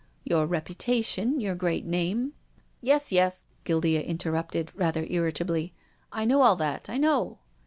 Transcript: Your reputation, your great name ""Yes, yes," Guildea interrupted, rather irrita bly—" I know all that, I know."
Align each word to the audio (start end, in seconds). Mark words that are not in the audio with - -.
Your 0.23 0.47
reputation, 0.47 1.39
your 1.39 1.53
great 1.53 1.85
name 1.85 2.33
""Yes, 2.81 3.11
yes," 3.11 3.45
Guildea 3.65 4.01
interrupted, 4.01 4.71
rather 4.73 5.05
irrita 5.05 5.45
bly—" 5.45 5.73
I 6.11 6.25
know 6.25 6.41
all 6.41 6.55
that, 6.55 6.89
I 6.89 6.97
know." 6.97 7.37